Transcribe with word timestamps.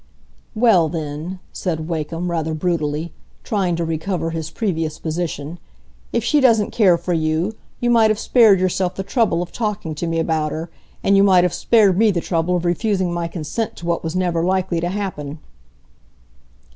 "Well, 0.55 0.89
then," 0.89 1.39
said 1.53 1.87
Wakem, 1.87 2.31
rather 2.31 2.55
brutally, 2.55 3.13
trying 3.43 3.75
to 3.75 3.85
recover 3.85 4.31
his 4.31 4.49
previous 4.49 4.97
position, 4.97 5.59
"if 6.11 6.23
she 6.23 6.41
doesn't 6.41 6.71
care 6.71 6.97
for 6.97 7.13
you, 7.13 7.53
you 7.79 7.91
might 7.91 8.09
have 8.09 8.17
spared 8.17 8.59
yourself 8.59 8.95
the 8.95 9.03
trouble 9.03 9.43
of 9.43 9.51
talking 9.51 9.93
to 9.93 10.07
me 10.07 10.17
about 10.17 10.51
her, 10.53 10.71
and 11.03 11.15
you 11.15 11.23
might 11.23 11.43
have 11.43 11.53
spared 11.53 11.99
me 11.99 12.09
the 12.09 12.19
trouble 12.19 12.55
of 12.55 12.65
refusing 12.65 13.13
my 13.13 13.27
consent 13.27 13.75
to 13.75 13.85
what 13.85 14.03
was 14.03 14.15
never 14.15 14.43
likely 14.43 14.79
to 14.79 14.89
happen." 14.89 15.37